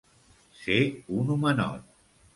[0.61, 0.79] Ser
[1.19, 1.89] un homenot.